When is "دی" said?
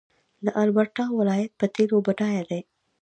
2.49-2.61